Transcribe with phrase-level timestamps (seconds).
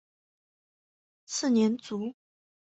[1.25, 2.15] 次年卒。